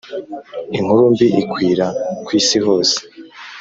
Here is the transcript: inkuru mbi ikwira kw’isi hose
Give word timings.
inkuru 0.77 1.03
mbi 1.11 1.27
ikwira 1.41 1.87
kw’isi 2.25 2.57
hose 2.65 2.97